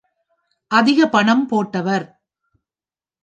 [0.71, 2.05] அதிகப் பணம் போட்டவர்.